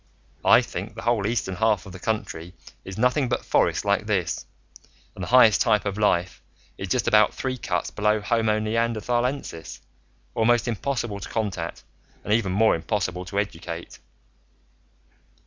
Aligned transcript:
"I 0.43 0.63
think 0.63 0.95
the 0.95 1.03
whole 1.03 1.27
eastern 1.27 1.57
half 1.57 1.85
of 1.85 1.91
the 1.91 1.99
country 1.99 2.55
is 2.83 2.97
nothing 2.97 3.29
but 3.29 3.45
forest 3.45 3.85
like 3.85 4.07
this, 4.07 4.47
and 5.13 5.23
the 5.23 5.27
highest 5.27 5.61
type 5.61 5.85
of 5.85 5.95
life 5.95 6.41
is 6.75 6.87
just 6.87 7.07
about 7.07 7.35
three 7.35 7.55
cuts 7.55 7.91
below 7.91 8.19
Homo 8.19 8.59
Neanderthalensis, 8.59 9.79
almost 10.33 10.67
impossible 10.67 11.19
to 11.19 11.29
contact, 11.29 11.83
and 12.23 12.33
even 12.33 12.51
more 12.51 12.73
impossible 12.73 13.25
to 13.25 13.37
educate." 13.37 13.99